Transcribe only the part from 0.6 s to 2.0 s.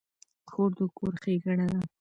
د کور ښېګڼه ده.